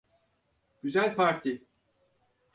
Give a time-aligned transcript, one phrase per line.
[0.83, 1.63] Güzel parti.